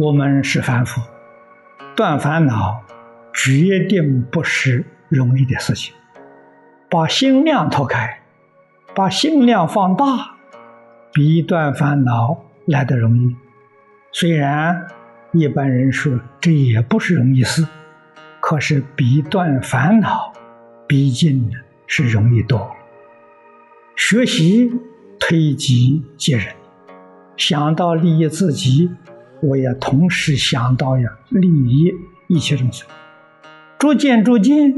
[0.00, 1.02] 我们是凡夫，
[1.94, 2.82] 断烦恼
[3.34, 5.92] 决定不是容易的事情。
[6.88, 8.22] 把心量拓开，
[8.94, 10.06] 把心量放大，
[11.12, 13.36] 比断烦恼来得容易。
[14.10, 14.88] 虽然
[15.32, 17.66] 一般人说这也不是容易事，
[18.40, 20.32] 可是比断烦恼，
[20.88, 21.50] 毕竟
[21.86, 22.74] 是容易多。
[23.96, 24.72] 学习
[25.18, 26.54] 推己及人，
[27.36, 28.90] 想到利益自己。
[29.42, 31.94] 我也同时想到呀，利益
[32.28, 32.86] 一切众生，
[33.78, 34.74] 逐渐逐渐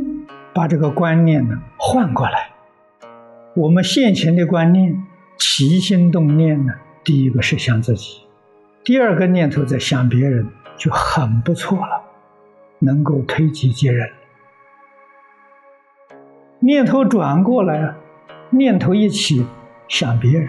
[0.54, 2.50] 把这个观念呢换过来。
[3.54, 5.02] 我们现前的观念
[5.36, 8.22] 起心动念呢，第一个是想自己，
[8.84, 12.02] 第二个念头在想别人，就很不错了，
[12.78, 14.10] 能够推己及人。
[16.60, 17.94] 念头转过来，
[18.50, 19.44] 念头一起
[19.88, 20.48] 想别人，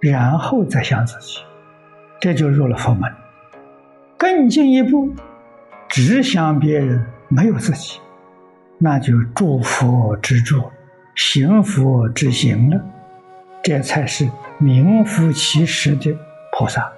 [0.00, 1.40] 然后再想自己，
[2.20, 3.10] 这就入了佛门。
[4.22, 5.12] 更进一步，
[5.88, 7.98] 只想别人没有自己，
[8.78, 10.62] 那就祝福之助，
[11.16, 12.80] 行佛之行了。
[13.64, 14.28] 这才是
[14.58, 16.16] 名副其实的
[16.52, 16.92] 菩萨。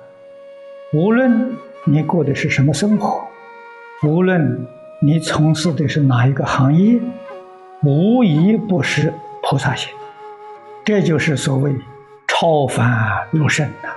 [0.92, 3.27] 无论你过的是什么生活，
[4.06, 4.67] 无论
[5.00, 7.00] 你从事的是哪一个行业，
[7.83, 9.11] 无一不是
[9.42, 9.91] 菩萨行。
[10.84, 11.75] 这就是所谓
[12.28, 13.89] 超凡入圣呐。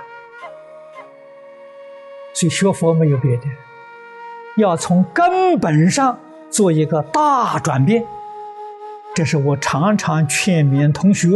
[2.38, 3.42] 所以学佛没有别的，
[4.58, 6.16] 要从根本上
[6.48, 8.06] 做一个大转变。
[9.12, 11.28] 这是我常常劝勉同学：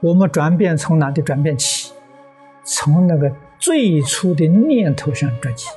[0.00, 1.92] 我们转变从哪里转变起？
[2.64, 5.68] 从那个最初的念头上转起。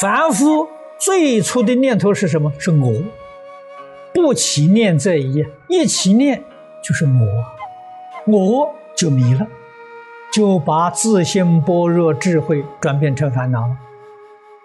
[0.00, 0.66] 凡夫
[0.98, 2.52] 最初的念头是什么？
[2.58, 2.92] 是我。
[4.12, 6.42] 不起念这一，一起念
[6.82, 9.46] 就是我，我就迷了。
[10.30, 13.70] 就把自信般若智慧转变成烦恼，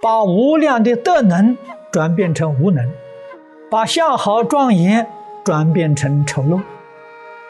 [0.02, 1.58] 把无量的德能
[1.92, 2.90] 转变成无能，
[3.72, 5.08] 把相好庄严
[5.44, 6.62] 转变成丑陋，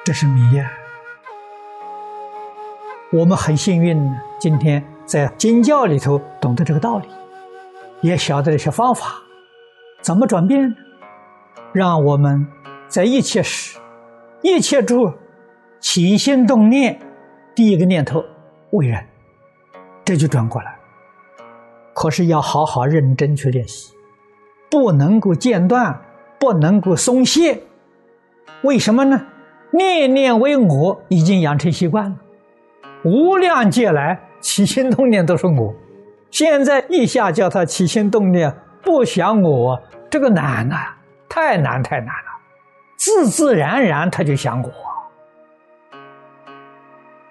[0.05, 0.71] 这是迷呀。
[3.11, 7.07] 我们很幸运，今天在经教里头懂得这个道理，
[8.01, 9.15] 也晓得一些方法，
[10.01, 10.75] 怎么转变呢？
[11.73, 12.45] 让我们
[12.87, 13.79] 在一切时、
[14.43, 15.13] 一切处
[15.79, 16.99] 起心动念。
[17.55, 18.23] 第一个念头
[18.71, 19.05] 为人，
[20.03, 20.75] 这就转过来。
[21.93, 23.93] 可是要好好认真去练习，
[24.71, 26.01] 不能够间断，
[26.39, 27.61] 不能够松懈。
[28.63, 29.27] 为什么呢？
[29.71, 32.17] 念念为我，已经养成习惯了。
[33.03, 35.75] 无量劫来起心动念都是我，
[36.31, 40.75] 现在一下叫他起心动念不想我，这个难呐，
[41.29, 42.31] 太难太难了。
[42.95, 44.71] 自自然然他就想我。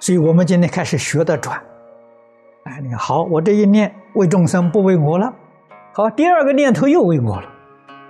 [0.03, 1.57] 所以我们今天开始学的转，
[2.65, 5.33] 哎，你看好，我这一念为众生不为我了，
[5.95, 7.49] 好，第二个念头又为我了，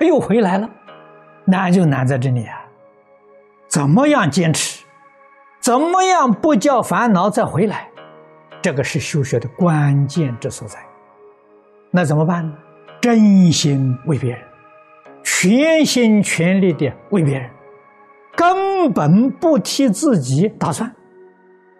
[0.01, 0.67] 又回来了，
[1.45, 2.65] 难就难在这里啊！
[3.69, 4.83] 怎么样坚持？
[5.61, 7.91] 怎么样不叫烦恼再回来？
[8.63, 10.79] 这个是修学的关键之所在。
[11.91, 12.57] 那怎么办呢？
[13.03, 14.41] 真心为别人，
[15.23, 17.51] 全心全力的为别人，
[18.35, 20.91] 根本不替自己打算。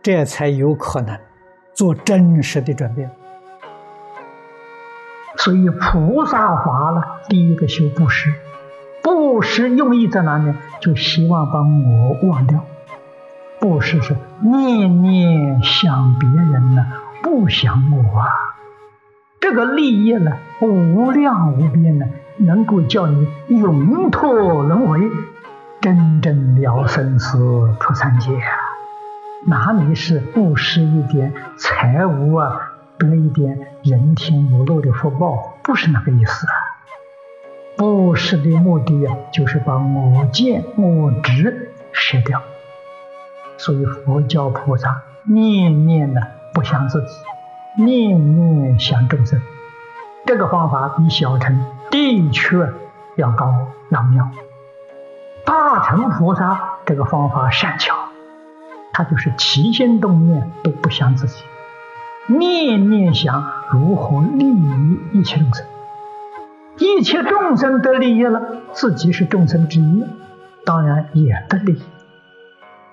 [0.03, 1.17] 这才有可能
[1.75, 3.11] 做真实的转变。
[5.37, 8.33] 所以菩萨法了，第一个修布施，
[9.03, 10.53] 布施用意在哪里？
[10.81, 12.61] 就希望把我忘掉。
[13.61, 16.87] 布施是念念想别人呢，
[17.23, 18.27] 不想我啊。
[19.41, 22.07] 这个利益呢，无量无边呢，
[22.39, 25.01] 能够叫你永脱轮回，
[25.81, 27.39] 真正了生死
[27.81, 28.62] 出三界啊。
[29.45, 35.55] 哪里是布施一点财物啊，得一点人天有漏的福报？
[35.65, 36.55] 不是那个意思啊！
[37.77, 42.41] 布施的目的啊，就是把我见我执舍掉。
[43.59, 46.21] 所以佛教菩萨念念呢
[46.55, 49.43] 不想自己，念念想众生。
[50.25, 52.73] 这个方法比小乘的确
[53.17, 53.53] 要高
[53.89, 54.29] 要妙。
[55.45, 58.02] 大乘菩萨这个方法善巧。
[58.93, 61.43] 他就是起心动念都不想自己，
[62.29, 65.67] 念念想如何利益一切众生，
[66.79, 70.05] 一切众生得利益了，自己是众生之一，
[70.65, 71.83] 当然也得利益，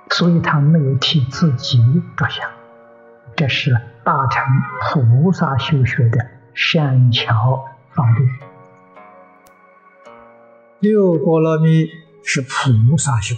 [0.10, 1.80] 所以他没有替自己
[2.16, 2.50] 着想，
[3.36, 4.44] 这是大乘
[4.82, 8.28] 菩萨修学的善巧方便。
[10.80, 11.90] 六波罗蜜
[12.24, 13.36] 是菩萨修。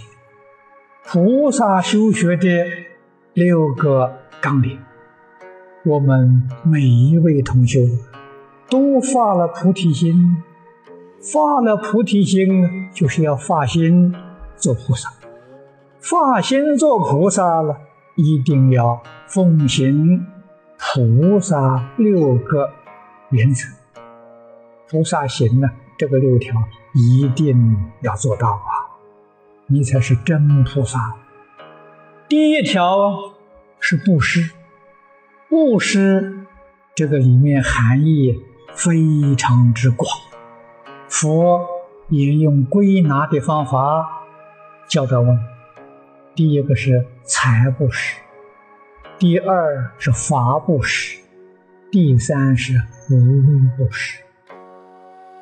[1.12, 2.48] 菩萨修学的
[3.34, 4.78] 六个纲领，
[5.84, 7.86] 我们每一位同学
[8.70, 10.42] 都发了菩提心，
[11.20, 14.14] 发了菩提心就是要发心
[14.56, 15.10] 做菩萨，
[16.00, 17.76] 发心做菩萨了，
[18.16, 20.26] 一定要奉行
[20.78, 22.70] 菩萨六个
[23.28, 23.66] 原则。
[24.88, 25.68] 菩萨行呢，
[25.98, 26.54] 这个六条
[26.94, 28.71] 一定要做到啊，
[29.66, 31.14] 你才是真菩萨。
[32.28, 33.34] 第一条
[33.80, 34.50] 是布施。
[35.48, 36.46] 布施
[36.94, 38.42] 这个里面含义
[38.74, 40.08] 非常之广，
[41.08, 41.60] 佛
[42.08, 44.26] 也用归纳的方法
[44.88, 45.38] 教导我们：
[46.34, 48.18] 第一个是财布施，
[49.18, 51.20] 第二是法布施，
[51.90, 52.80] 第三是
[53.10, 54.22] 无畏布施。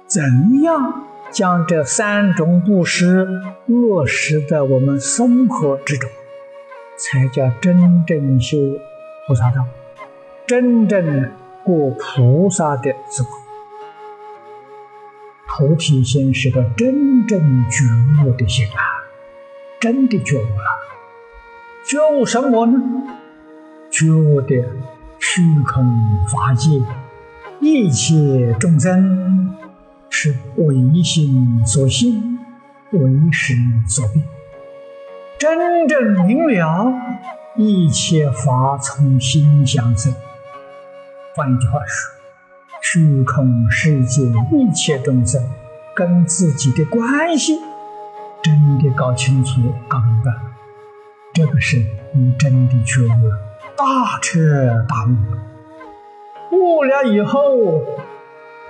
[0.07, 3.27] 怎样将这三种布施
[3.67, 6.11] 落实在我们生活之中，
[6.97, 8.59] 才叫真正修
[9.27, 9.65] 菩萨道？
[10.47, 11.31] 真正
[11.63, 13.33] 过菩萨的生活，
[15.47, 17.41] 菩提心是个真正
[17.71, 19.07] 觉悟的心啊！
[19.79, 20.67] 真的觉悟了，
[21.87, 22.79] 觉悟什么呢？
[23.91, 24.57] 觉悟的
[25.21, 25.85] 虚空
[26.33, 26.83] 法界，
[27.61, 29.55] 一切众生
[30.23, 32.13] 是唯心所现，
[32.91, 33.01] 唯
[33.33, 33.55] 识
[33.89, 34.23] 所变，
[35.39, 36.93] 真正明了
[37.57, 40.13] 一切法从心相生。
[41.35, 42.13] 换句话说，
[42.83, 45.43] 虚空世界一切众生
[45.95, 47.59] 跟自己的关系
[48.43, 50.33] 真的搞清楚、搞明白，
[51.33, 51.79] 这个是
[52.13, 53.39] 你真的觉悟了，
[53.75, 55.43] 大彻大悟了。
[56.53, 57.81] 悟了以后，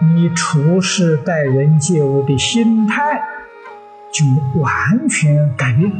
[0.03, 3.23] 你处事待人接物的心态
[4.11, 4.25] 就
[4.61, 5.93] 完全改变。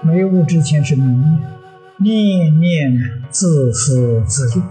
[0.00, 1.40] 没悟之前是念
[1.98, 4.64] 念念自私自利。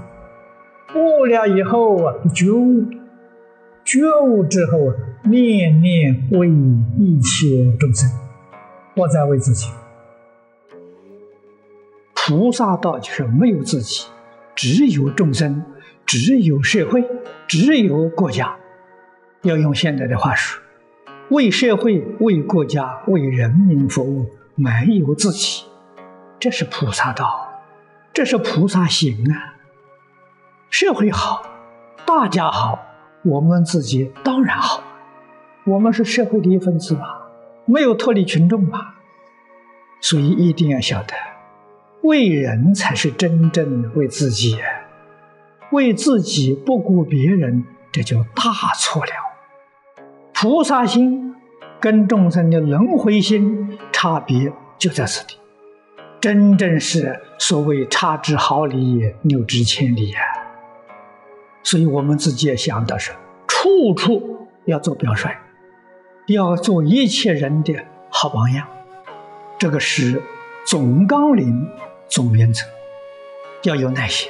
[0.96, 2.86] 悟了以后啊，觉悟，
[3.86, 6.50] 觉悟之后啊，念念为
[6.98, 8.10] 一切众生，
[8.96, 9.70] 不再为自己。
[12.16, 14.06] 菩萨道就是没有自己，
[14.56, 15.64] 只有众生，
[16.06, 17.04] 只有社会，
[17.48, 18.56] 只有国家。
[19.42, 20.62] 要用现在的话说，
[21.30, 24.70] 为社会、为国家、为人民服务，没
[25.00, 25.66] 有自己，
[26.40, 27.62] 这是菩萨道，
[28.14, 29.56] 这是菩萨行啊。
[30.70, 31.46] 社会好，
[32.06, 32.80] 大家好，
[33.24, 34.84] 我们自己当然好。
[35.66, 37.08] 我们是社会的一份子嘛，
[37.66, 38.94] 没有脱离群众嘛。
[40.02, 41.14] 所以一定要晓得，
[42.02, 44.58] 为人才是真正为自己，
[45.74, 49.12] 为自己不顾别人，这就大错了。
[50.34, 51.36] 菩萨心
[51.80, 55.38] 跟众生的轮回心差别就在此地，
[56.22, 60.20] 真正是所谓差之毫厘，谬之千里呀。
[61.64, 63.12] 所以我们自己也想的是，
[63.48, 65.30] 处处要做表率，
[66.28, 67.74] 要做一切人的
[68.10, 68.68] 好榜样。
[69.58, 70.22] 这个是
[70.66, 71.68] 总纲领、
[72.10, 72.66] 总原则，
[73.64, 74.30] 要有耐心。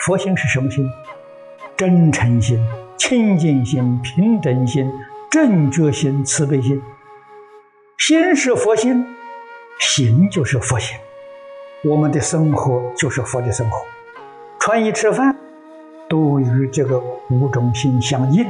[0.00, 0.90] 佛心是什么心？
[1.76, 2.58] 真诚心、
[2.96, 4.90] 清净心、平等心、
[5.30, 6.80] 正觉心、慈悲心。
[7.98, 9.06] 心是佛心，
[9.78, 10.96] 行就是佛心。
[11.84, 13.78] 我们的生活就是佛的生活。
[14.58, 15.36] 穿衣吃饭
[16.08, 16.98] 都与这个
[17.30, 18.46] 五种心相应，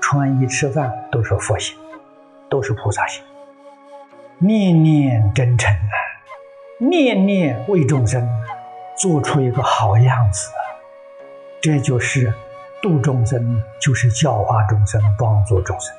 [0.00, 1.76] 穿衣吃饭都是佛心，
[2.50, 3.22] 都是菩萨心，
[4.38, 5.96] 念念真诚啊，
[6.78, 8.26] 念念为众生，
[8.98, 10.50] 做出一个好样子，
[11.60, 12.32] 这就是
[12.82, 15.94] 度众生，就是教化众生，帮助众生。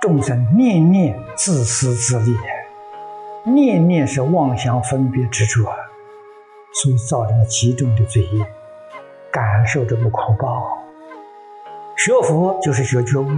[0.00, 2.36] 众生念念自私自利，
[3.44, 5.64] 念念是妄想分别执着。
[6.74, 8.46] 所以造成了极重的罪业，
[9.32, 10.78] 感受这个苦报。
[11.96, 13.28] 学佛就是学觉悟，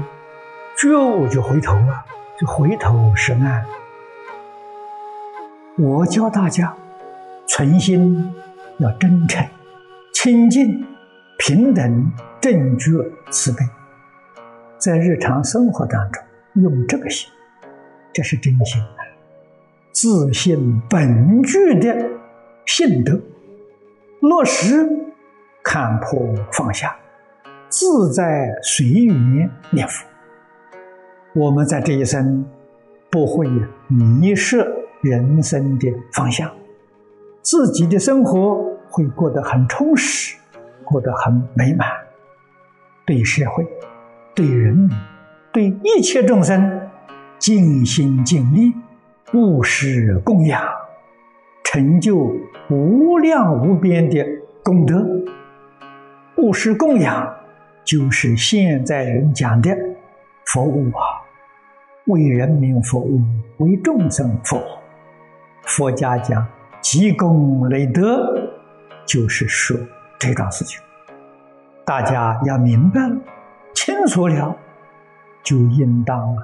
[0.76, 2.04] 觉悟就回头了，
[2.38, 3.64] 就回头是岸。
[5.78, 6.74] 我教大家，
[7.46, 8.34] 存心
[8.80, 9.46] 要真诚、
[10.12, 10.84] 清净、
[11.38, 12.90] 平等、正觉、
[13.30, 13.58] 慈悲，
[14.78, 16.22] 在日常生活当中
[16.62, 17.30] 用这个心，
[18.12, 18.82] 这是真心，
[19.92, 22.10] 自信本具的。
[22.66, 23.18] 信德
[24.20, 24.88] 落实，
[25.64, 26.94] 看破放下，
[27.68, 30.06] 自在随缘念佛。
[31.34, 32.44] 我们在这一生
[33.10, 33.49] 不会
[33.88, 34.64] 迷失
[35.00, 36.49] 人生的方向，
[37.42, 40.37] 自己的生活会过得很充实，
[40.85, 41.88] 过得很美满。
[43.06, 43.66] 对社会、
[44.35, 44.90] 对人民、
[45.52, 46.90] 对一切众生
[47.38, 48.75] 尽心尽力，
[49.32, 50.62] 务实供养。
[51.62, 52.37] 成就
[52.68, 54.26] 无量无边的
[54.64, 55.06] 功德。
[56.35, 57.32] 布施供养，
[57.85, 59.70] 就是现在人讲的
[60.47, 61.23] 服务啊，
[62.06, 63.20] 为人民服务，
[63.59, 64.62] 为众生服务。
[65.62, 66.44] 佛家讲
[66.80, 68.39] 积功累德，
[69.12, 69.76] 就是说
[70.20, 70.80] 这桩事情。
[71.84, 73.16] 大家要明白了、
[73.74, 74.56] 清楚了，
[75.42, 76.36] 就应当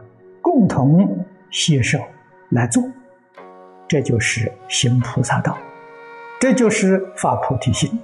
[0.42, 1.96] 共同携手
[2.48, 2.82] 来做。
[3.86, 5.56] 这就是行菩萨道，
[6.40, 7.96] 这就是发菩提心。